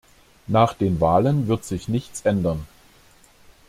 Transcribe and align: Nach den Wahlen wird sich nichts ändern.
Nach 0.47 0.73
den 0.73 0.99
Wahlen 0.99 1.45
wird 1.47 1.63
sich 1.63 1.87
nichts 1.87 2.21
ändern. 2.21 2.65